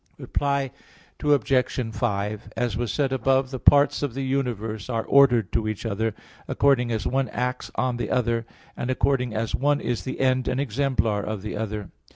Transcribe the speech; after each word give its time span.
Reply 0.17 0.71
Obj. 1.23 1.95
5: 1.95 2.53
As 2.57 2.75
was 2.75 2.91
said 2.91 3.13
above, 3.13 3.51
the 3.51 3.59
parts 3.59 4.01
of 4.01 4.15
the 4.15 4.23
universe 4.23 4.89
are 4.89 5.05
ordered 5.05 5.51
to 5.51 5.67
each 5.67 5.85
other, 5.85 6.15
according 6.47 6.91
as 6.91 7.05
one 7.05 7.29
acts 7.29 7.69
on 7.75 7.97
the 7.97 8.09
other, 8.09 8.47
and 8.75 8.89
according 8.89 9.35
as 9.35 9.53
one 9.53 9.79
is 9.79 10.03
the 10.03 10.19
end 10.19 10.47
and 10.47 10.59
exemplar 10.59 11.21
of 11.21 11.43
the 11.43 11.55
other. 11.55 11.91